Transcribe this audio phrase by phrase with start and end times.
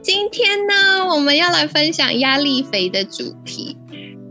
[0.00, 3.76] 今天呢，我们要来分享压力肥的主题。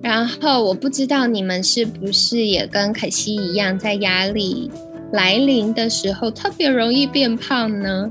[0.02, 4.72] 然后，我不知道你们是不是也跟凯西一样，在压力
[5.12, 8.09] 来临的时候特别容易变胖呢？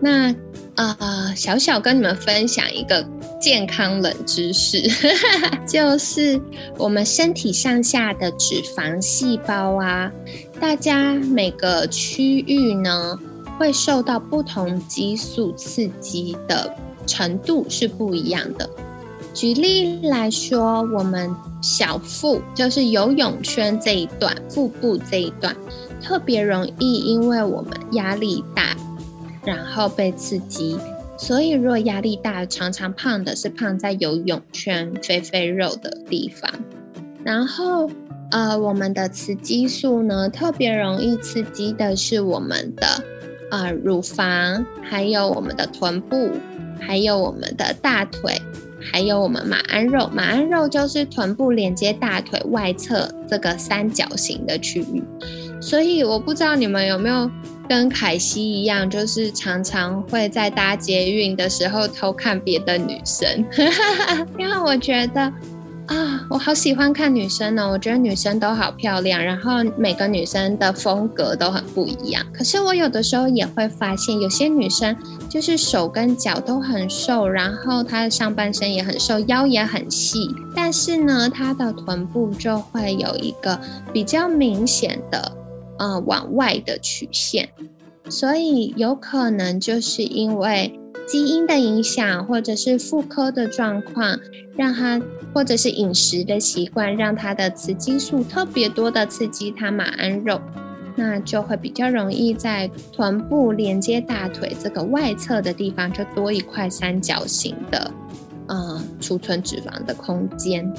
[0.00, 0.34] 那
[0.74, 3.06] 呃，小小跟你们分享一个
[3.40, 4.82] 健康冷知识，
[5.66, 6.40] 就是
[6.76, 10.10] 我们身体上下的脂肪细胞啊，
[10.60, 13.18] 大家每个区域呢
[13.58, 16.76] 会受到不同激素刺激的。
[17.06, 18.68] 程度是不一样的。
[19.32, 25.54] 举例来说，我们小腹就是游泳圈这一段，腹部这一段
[26.02, 28.74] 特别容易，因为我们压力大，
[29.44, 30.78] 然后被刺激。
[31.18, 36.50] 所以，如果压力大，常常胖的是胖在游泳圈、肥肥肉的地方。
[37.22, 37.90] 然后，
[38.30, 42.86] 呃，我们的雌激素呢，特别容易刺激的是我们的
[43.50, 46.30] 呃乳房，还有我们的臀部。
[46.80, 48.40] 还有我们的大腿，
[48.80, 50.10] 还有我们马鞍肉。
[50.12, 55.02] 马鞍肉就是臀部连接大腿外侧这个三角形的区域。
[55.60, 57.30] 所以我不知道你们有没有
[57.68, 63.44] 跟凯西一样，就是常常会在搭捷运的时候偷看别的女生，
[64.38, 65.32] 因为我觉得。
[65.86, 67.70] 啊，我好喜欢看女生哦！
[67.70, 72.24] 我觉得女生都好漂亮，然后每个女生的风格都很不一样。
[72.32, 74.96] 可是我有的时候也会发现，有些女生
[75.28, 83.60] 就是手跟脚都很瘦，然后她的上半身也很瘦，腰也很细，但是呢，她的臀部就会有一个
[83.92, 85.32] 比较明显的
[85.78, 87.48] 呃往外的曲线，
[88.08, 90.80] 所以有可能就是因为。
[91.06, 94.18] 基因的影响，或者是妇科的状况，
[94.56, 95.00] 让他
[95.32, 100.40] 或者是饮食的习惯，让他的雌激素特别多的刺激他马鞍肉，
[100.96, 107.90] 那就会比较容易在臀部连接大腿这个外侧的地方，就多一块三角形的，
[108.48, 110.72] 呃，储存脂肪的空间。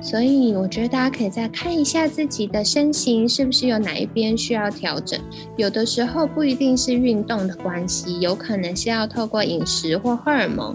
[0.00, 5.18] 所以我觉得大家可以再看一下自己的身形是不是有哪一边需要调整。
[5.56, 10.74] 有的时候不一定是运动的关系，有可能是要透过饮食或荷尔蒙，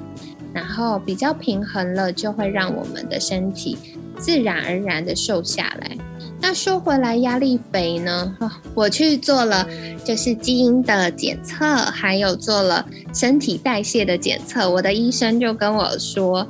[0.53, 3.77] 然后比较平衡了，就会让我们的身体
[4.17, 5.97] 自然而然的瘦下来。
[6.39, 8.35] 那说回来，压力肥呢？
[8.75, 9.65] 我去做了
[10.03, 14.69] 就是基因的检测，还有做了身体代谢的检测。
[14.69, 16.45] 我的医生就跟我说。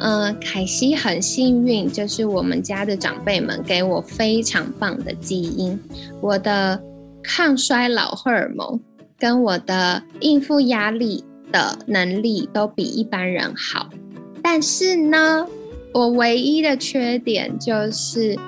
[0.00, 5.78] 嗯，凯西很幸运，就是我们家的长辈们给我非常棒的基因，
[6.20, 6.80] 我的
[7.22, 8.78] 抗衰老荷尔蒙
[9.18, 13.88] 跟我的应付压力的能力都比一般人好。
[14.42, 15.46] 但是呢，
[15.92, 18.38] 我唯一的缺点就是，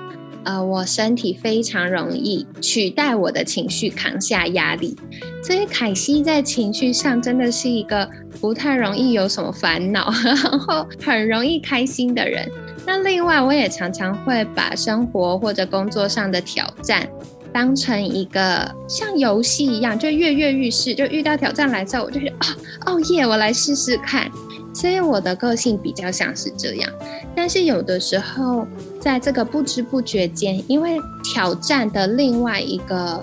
[0.49, 4.97] 呃，我身体非常容易取代我的情绪扛下压力，
[5.45, 8.09] 所以凯西在情绪上真的是一个。
[8.41, 12.49] 不太容易有什么烦恼， 然后很容易开心的人。
[12.87, 17.09] 那另外，我也常常会把生活或者工作上的挑战
[17.53, 20.95] 当成一个像游戏一样，就跃跃欲试。
[20.95, 24.31] 就遇到挑战来之后，我就觉得啊，哦耶，我来试试看。
[24.73, 26.89] 所以我的个性比较像是这样。
[27.35, 28.69] 但是有的时候，
[29.01, 33.21] 在这个不知不觉间，因为挑战的另外一个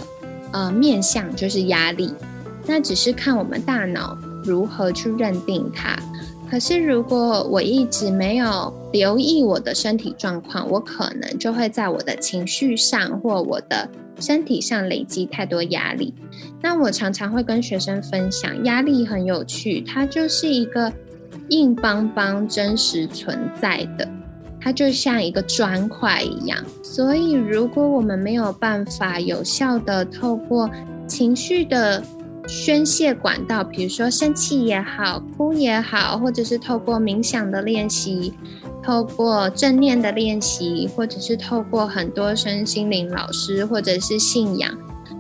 [0.51, 2.13] 呃面向就是压力，
[2.65, 4.17] 那只是看我们大脑。
[4.47, 5.97] 如何去认定它？
[6.47, 16.13] 可是如果我一直没有留意我的身体状况，我可能就会在我的情绪上或我的身体上累积太多压力。
[16.61, 20.93] 那我常常会跟学生分享，压力很有趣，它就是一个
[21.49, 24.07] 硬邦邦、真实存在的，
[24.65, 26.57] 它就像一个砖块一样。
[26.81, 30.67] 所以如果我们没有办法有效的透过
[31.07, 32.03] 情绪的
[32.47, 38.33] 宣泄管道，比如说生气也好，哭也好，或者是透过冥想的练习，
[38.81, 44.75] 透过正念的练习，或者是透过很多身心灵老师或者是信仰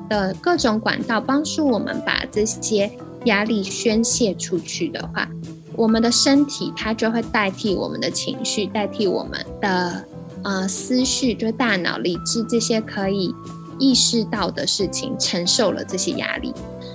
[0.09, 2.91] 的各种管道，帮助我们把这些
[3.25, 5.29] 压力宣泄出去的话，
[5.77, 10.05] 我们的身体它就会代替我们的情绪，代替我们的
[10.43, 13.33] 呃思绪，就大脑理智这些可以
[13.79, 16.53] 意识到的事情，承受了这些压力。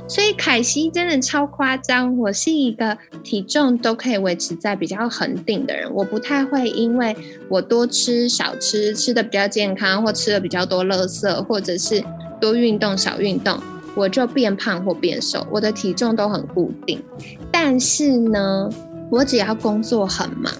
[0.08, 7.16] 所以凯西真的超夸张，我是一个体重都可以维持在比较恒定的人，我不太会因为
[7.48, 12.02] 我多吃少吃，吃的比较健康，或吃的比较多垃圾，或者是
[12.40, 13.56] 多运动少运动，
[14.00, 17.02] 我就变胖或变瘦，我的体重都很固定。
[17.52, 18.70] 但是呢，
[19.10, 20.50] 我只要工作很忙，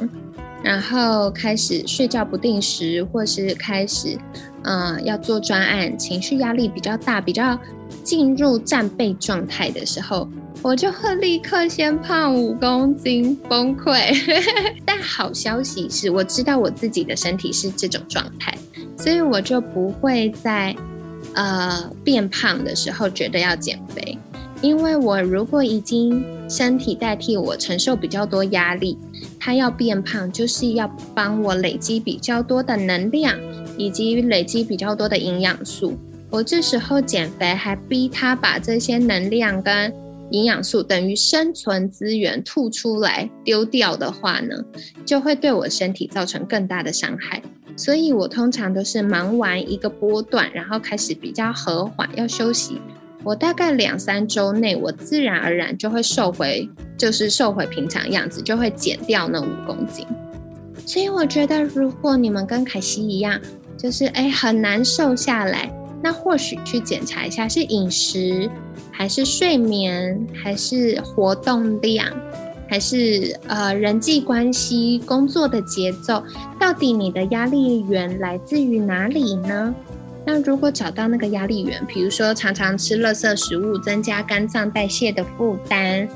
[0.63, 4.19] 然后开始睡觉不定时，或是开始
[4.65, 7.59] 嗯要做专案，情绪压力比较大，比较。
[8.05, 10.27] 进入战备状态的时候，
[10.63, 14.17] 我就会立刻先胖五公斤，崩溃。
[14.87, 18.57] 但好消息是，我知道我自己的身体是这种状态，
[18.97, 20.75] 所以我就不会在
[21.35, 24.19] 呃变胖的时候觉得要减肥，
[24.61, 28.99] 因为我如果已经身体代替我承受比较多压力，
[29.39, 33.39] 它要变胖就是要帮我累积比较多的能量，
[33.77, 35.97] 以及累积比较多的营养素。
[36.29, 39.93] 我这时候减肥，还逼他把这些能量跟
[40.31, 44.55] 营养素等于生存资源吐出来丢掉的话呢，
[45.05, 47.43] 就会对我身体造成更大的伤害。
[47.77, 52.81] 所以我通常都是忙完一个波段，然后开始比较和缓，要休息。
[53.23, 60.07] 我大概两三周内，我自然而然就会瘦回，就是瘦回平常样子，就会减掉那五公斤。
[60.87, 63.39] 所以我觉得，如果你们跟凯西一样，
[63.77, 65.71] 就是哎很难瘦下来。
[66.03, 68.51] 那或许去检查一下，是饮食，
[68.91, 72.09] 还是睡眠，还是活动量，
[72.71, 76.23] 还是呃人际关系、工作的节奏？
[76.57, 79.75] 到底你的压力源来自于哪里呢？
[80.25, 86.07] 那如果找到那个压力源，比如说常常吃垃圾食物，增加肝脏代谢的负担，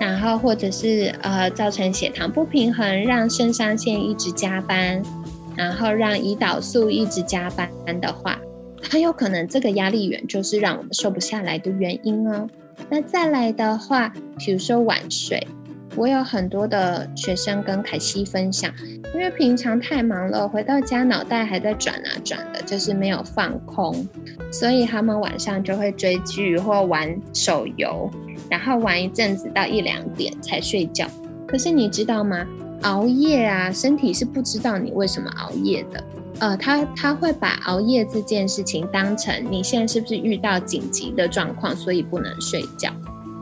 [0.00, 5.02] 然后或者是呃造成血糖不平衡，让肾上腺一直加班，
[5.54, 7.68] 然后让胰岛素一直加班
[8.00, 8.38] 的话。
[8.80, 12.48] 很有可能这个压力源就是让我们瘦不下来的原因哦。
[12.88, 15.44] 那再来的话，比如说晚睡，
[15.98, 18.72] 我有很多的学生跟凯西分享，
[19.12, 24.06] 因为平常太忙了，回到家脑袋还在转啊转的，就是没有放空，
[24.52, 28.08] 所以他们晚上就会追剧或玩手游，
[28.48, 31.04] 然后玩一阵子到一两点才睡觉。
[31.48, 32.46] 可是你知道吗？
[32.82, 36.04] 熬夜啊，身体是不知道你为什么熬夜的。
[36.38, 42.92] 呃，他他会把熬夜这件事情当成你现在是不是遇到紧急的状况，所以不能睡觉。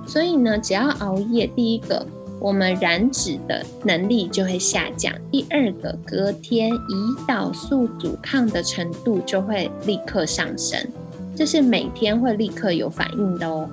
[0.07, 2.07] 所以呢，只要熬夜，第一个
[2.47, 10.81] 我们燃脂的能力就会下降；第二个，隔天胰岛素阻抗的程度就会立刻上升，
[11.35, 13.69] 这是每天会立刻有反应的哦。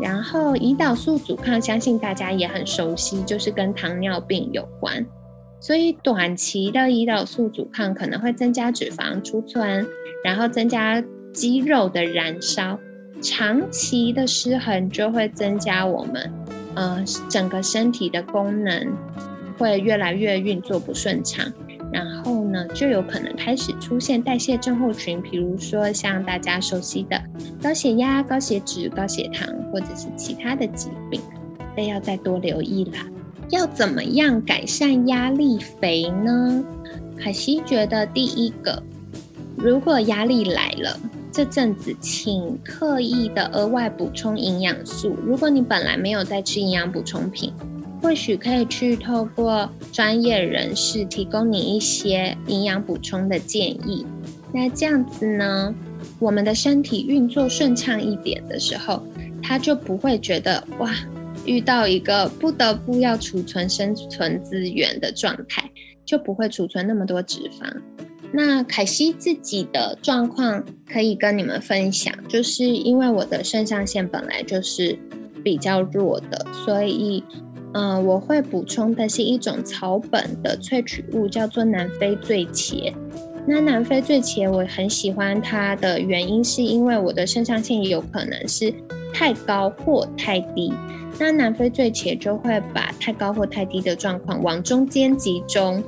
[0.00, 5.04] 然后，胰岛素阻抗，相信大家也很熟悉，就是跟糖尿病有关。
[5.58, 9.84] 所以短期的胰岛素阻抗可能会增加脂肪储存，
[10.22, 11.02] 然后增加
[11.32, 12.78] 肌肉的燃烧；
[13.20, 16.30] 长期的失衡就会增加我们，
[16.74, 18.96] 呃，整个身体的功能
[19.58, 21.44] 会越来越运作不顺畅，
[21.92, 27.20] 然后呢，就有可能开始出现代谢症候群，比如说像大家熟悉的
[27.62, 31.20] 高血压、高血脂、高血糖，或者是其他的疾病，
[31.74, 33.06] 所以要再多留意啦。
[33.50, 36.64] 要怎么样改善压力肥呢？
[37.18, 38.82] 凯西觉得，第一个，
[39.56, 40.98] 如果压力来了，
[41.32, 45.16] 这阵子请刻意的额外补充营养素。
[45.24, 47.52] 如果你本来没有在吃营养补充品，
[48.02, 54.04] 或许可以去透过专业人士提供你一些营养补充的建议。
[54.52, 55.74] 那这样子呢，
[56.18, 59.02] 我们的身体运作顺畅一点的时候，
[59.42, 60.94] 他就不会觉得哇。
[61.44, 65.68] 遇到一个不得不要储存生存资源的状态，
[66.04, 67.66] 就不会储存那么多脂肪。
[68.32, 74.98] 那凯西自己的状况可以跟你们分享，就是因为我的肾上腺本来就是
[75.44, 77.22] 比较弱的，所以，
[77.74, 82.92] 嗯，我会补充的是一种草本的萃取物，叫做南非醉茄。
[83.46, 88.72] 那南非醉茄我很喜欢它的原因，是因为我的肾上腺有可能是
[89.12, 90.72] 太高或太低。
[91.18, 95.82] 那南非醉茄就会把太高或太低的状况往中间集中，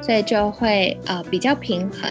[0.00, 2.10] 所以就会呃比较平衡。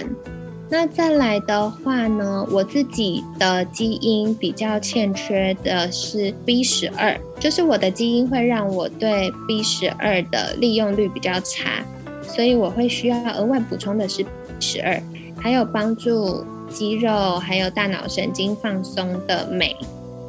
[0.72, 11.84] 那再来的话呢，我自己的基因比较欠缺的是 B 十二，就是我的基因会让我对 B 十二的利用率比较差，
[12.22, 14.30] 所以我会需要额外补充的是 B
[14.60, 15.02] 十二，
[15.40, 19.76] 还有帮助肌肉还有大脑神经放松的镁，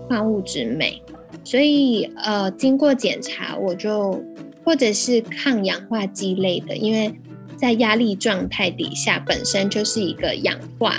[0.08, 1.02] 矿物质镁。
[1.44, 4.22] 所以，呃，经过检查，我就
[4.64, 7.12] 或者是抗氧化剂类的，因为
[7.60, 10.94] 在压力状态底下，本身就是一个氧化，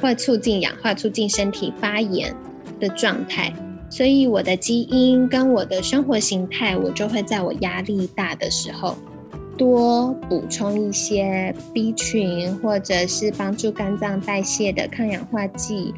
[0.00, 2.34] 会促进氧化，促进身体发炎
[2.80, 3.52] 的状态。
[3.90, 8.96] 所以我的基因跟我的生活形态，我就会在我压力大的时候
[9.58, 15.92] 多补充一些 B 群，或者是帮助肝脏代谢的抗氧化剂，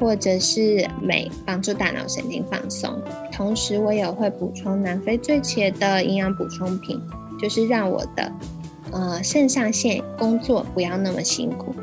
[0.00, 3.00] 或者是镁，帮助大脑神经放松。
[3.30, 7.00] 同时，我也会补充南非最茄的营养补充品，
[7.40, 8.32] 就是让我的
[8.92, 11.74] 呃肾上腺工作不要那么辛苦。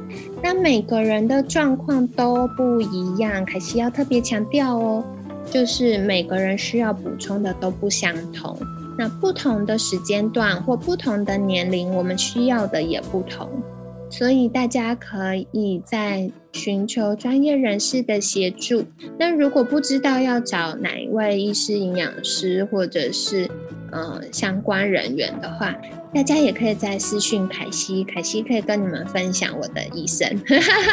[0.41, 5.03] 那每个人的状况都不一样，凯西要特别强调哦。
[5.51, 8.55] 就是每个人需要补充的都不相同，
[8.95, 13.49] 那不同的时间段或不同的年龄，我们需要的也不同，
[14.11, 18.83] 所以大家可以在寻求专业人士的协助。
[19.17, 23.49] 那如果不知道要找哪一位医师、营养师或者是
[23.91, 25.75] 呃相关人员的话，
[26.13, 30.27] 大家也可以在私讯凯西，凯西可以跟你们分享我的医生。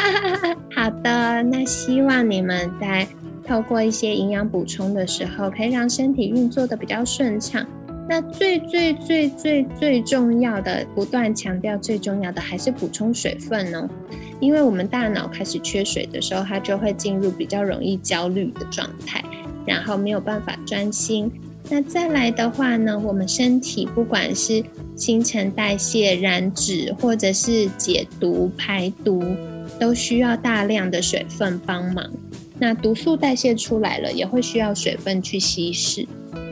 [0.75, 3.07] 好的，那希望你们在。
[3.47, 7.65] 透过一些营养补充的时候，可以让身体运作的比较顺畅。
[8.09, 13.87] 那最最最最最重要的，不断强调最重要的还是补充水分哦。
[14.41, 19.23] 因为我们大脑开始缺水的时候，它就会进入比较容易焦虑的状态，
[19.65, 21.31] 然后没有办法专心。
[21.69, 24.61] 那再来的话呢，我们身体不管是
[24.97, 29.23] 新陈代谢、燃脂，或者是解毒排毒，
[29.79, 32.03] 都需要大量的水分帮忙。
[32.57, 36.07] 那毒素代谢出来了，也会需要水分去稀释，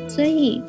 [0.07, 0.61] 所以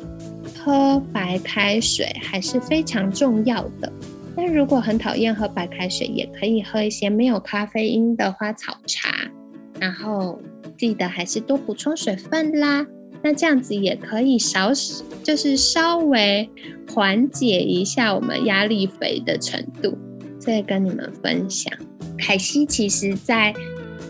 [0.57, 3.93] 喝白开水还是非常重要的。
[4.35, 9.09] 那如果很讨厌喝白开水，也可以喝一些没有咖啡因的花草茶，
[9.79, 10.41] 然后
[10.75, 12.85] 记得还是多补充水分啦。
[13.21, 14.71] 那这样子也可以少，
[15.23, 16.49] 就是稍微
[16.93, 19.97] 缓解一下我们压力肥的程度。
[20.39, 21.73] 再跟你们分享，
[22.17, 23.53] 凯西其实在。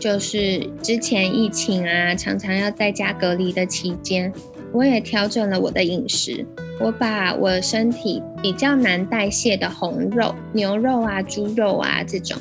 [0.00, 4.32] 就是之前疫情啊，常常要在家隔离的期间，
[4.72, 6.46] 我也调整了我的饮食。
[6.78, 12.40] 我把我身体比较难代谢的红肉、牛肉啊、猪肉啊这种，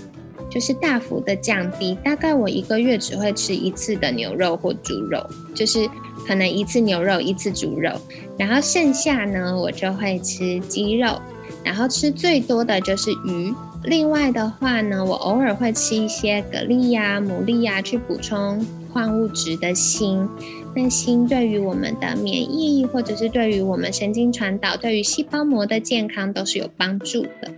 [0.51, 1.97] 就是大幅的降低。
[2.03, 5.89] 大概我一个月只会吃一次的牛肉或猪肉，就是
[6.27, 7.91] 可能一次牛肉、一次猪肉，
[8.37, 11.21] 然后剩下呢，我就会吃鸡肉，
[11.63, 13.53] 然后吃最多的就是鱼。
[13.83, 20.27] 另外的话呢，我偶尔会吃一些蛤蜊呀、牡蛎呀，去补充矿物质的锌。
[20.75, 27.51] 那锌对于我们的免疫，或者是对于我们神经传导、对于细胞膜的健康都是有帮助的。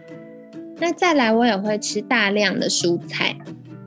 [0.77, 3.35] 那再来，我也会吃大量的蔬菜。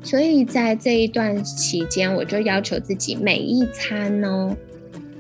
[0.03, 4.57] 所以在这一段期间，我就要求自己每一餐哦，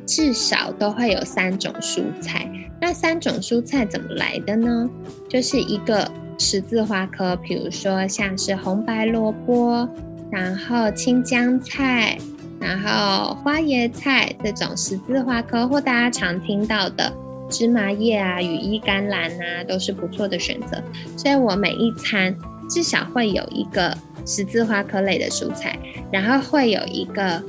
[0.07, 2.51] 至少都会有三种蔬菜。
[2.81, 4.89] 那三种蔬菜怎么来的呢？
[5.29, 6.11] 就是一个。
[6.39, 9.89] 十字花科，比如说像是红白萝卜，
[10.29, 12.19] 然后青江菜，
[12.59, 17.13] 然后花椰菜这种十字花科，或大家常听到的
[17.49, 20.83] 芝麻叶啊、羽衣甘蓝啊，都是不错的选择。
[21.17, 22.35] 所以我每一餐
[22.69, 25.79] 至少会有一个十字花科类的蔬菜，
[26.11, 27.41] 然后会有一个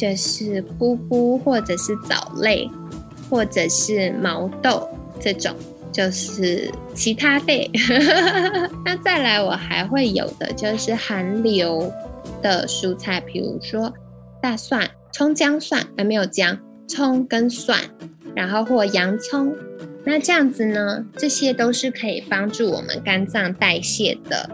[0.00, 2.70] 就是菇菇或者是藻类，
[3.28, 4.88] 或者是毛豆
[5.20, 5.54] 这种。
[5.92, 7.68] 就是其他类，
[8.86, 11.92] 那再来我还会有的就是含硫
[12.40, 13.92] 的蔬菜，比如说
[14.40, 17.76] 大蒜、葱、姜、蒜，还没有姜，葱跟蒜，
[18.36, 19.52] 然后或洋葱，
[20.04, 24.48] 那这样子呢，这些都是可以帮助我们肝脏代谢的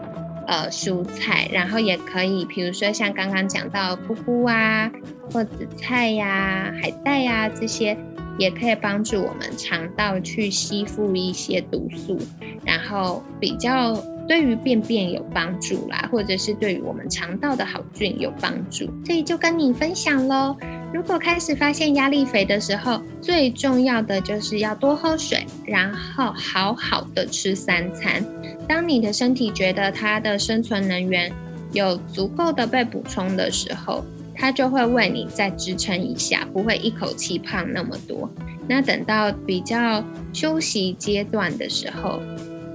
[0.47, 4.91] 呃蔬菜，然后也可以，比如说像刚刚讲到菇菇啊，
[5.31, 7.95] 或紫菜呀、海带呀这些。
[8.39, 12.19] 也可以帮助我们肠道去吸附一些毒素，
[12.63, 13.95] 然后比较
[14.27, 18.87] 对于便便有帮助啦，或者是对于我们肠道的好菌有帮助。
[19.03, 20.55] 这里就跟你分享喽。
[20.93, 28.25] 如果开始发现压力肥的时候，最重要的就是要多喝水，然后好好的吃三餐。
[28.67, 31.31] 当你的身体觉得它的生存能源
[31.71, 34.03] 有足够的被补充的时候。
[34.39, 38.31] 它就会为你再支撑一下，不会一口气胖那么多。
[38.67, 42.21] 那等到比较休息阶段的时候，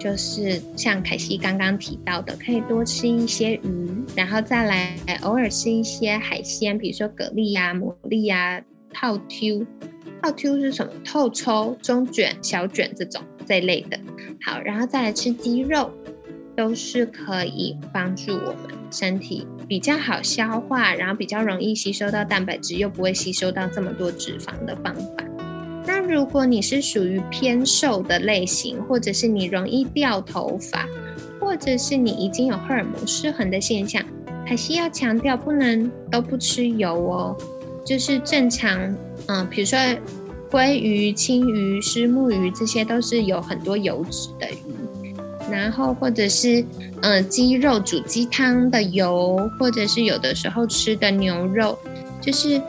[0.03, 8.61] 就是像凯西刚刚提到的，可以多吃一些鱼，然后再来偶尔吃一些海鲜，比如说蛤蜊呀、牡蛎呀、
[8.93, 9.67] 套 Q。
[10.21, 10.93] 套 Q 是什么？
[11.05, 13.99] 透抽、中卷、小卷这种这类的。
[14.45, 15.91] 好，然后再来吃鸡肉。
[16.55, 25.32] 都是可以帮助我们身体比较好消化，然后比较容易吸收到蛋白质，又不会吸收到这么多脂肪的方法。
[26.03, 30.87] 如果你是属于偏瘦的类型，或者是你容易掉头发，
[31.41, 34.03] 或者是你已经有荷尔蒙失衡的现象，
[34.47, 37.37] 还是要强调不能都不吃油哦。
[37.85, 38.95] 就是正常，
[39.27, 39.79] 嗯，比如说
[40.51, 45.15] 鲑鱼、青鱼、虱目鱼，这些都是有很多油脂的鱼。
[45.51, 46.65] 然后或者是，
[47.03, 51.77] 嗯，鸡肉煮鸡汤的油，或者是有的时候吃的牛肉，
[52.21, 52.63] 就是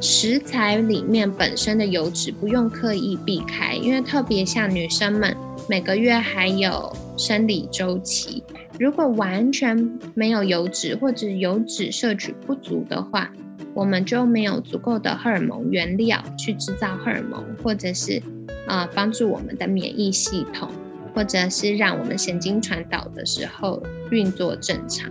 [0.00, 5.36] 食材里面本身的油脂不用刻意避开，因为特别像女生们
[5.68, 8.44] 每个月还有生理周期。
[8.78, 13.32] 如果完全没有油脂或者油脂摄取不足的话，
[13.74, 18.22] 我们就没有足够的荷尔蒙原料去制造荷尔蒙，或者是
[18.68, 20.70] 啊帮助我们的免疫系统，
[21.12, 25.10] 或者是让我们神经传导的时候运作正常。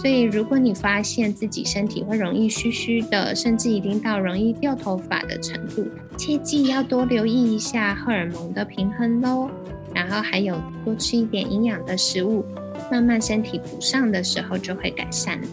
[0.00, 5.86] 所以，如果你发现自己身体会容易虚虚的，甚至已经到容易掉头发的程度，
[6.16, 9.50] 切记要多留意一下荷尔蒙的平衡喽。
[9.94, 12.44] 然后还有多吃一点营养的食物。
[12.92, 15.48] 慢慢身体补上的时候就会改善了。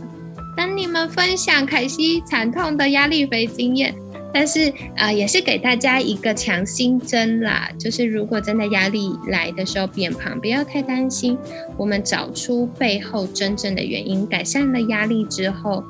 [0.56, 3.96] 跟你们分享凯西惨痛的压力肥经验，
[4.38, 11.38] 但是呃也是给大家一个强心针啦，就是如果真的压力来的时候变胖，不要太担心，
[11.78, 15.82] 我们找出背后真正的原因，改善了压力之后，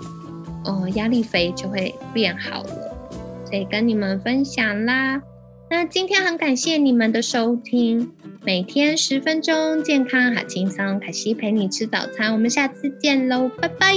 [0.64, 2.70] 哦压力肥就会变好了。
[3.48, 5.24] 所以跟你们分享啦。
[5.68, 8.12] 那今天很感谢你们的收听。
[8.44, 11.00] 每天十分钟，健康好轻松。
[11.00, 13.96] 凯西陪你吃早餐，我们下次见喽，拜拜。